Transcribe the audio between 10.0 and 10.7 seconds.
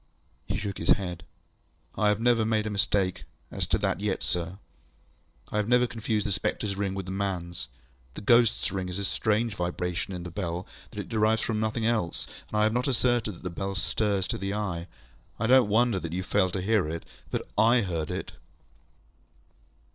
in the bell